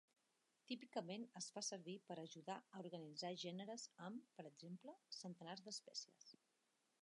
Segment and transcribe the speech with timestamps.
[0.69, 6.35] Típicament es fa servir per a ajudar a organitzar gèneres amb, per exemple, centenars d'espècies.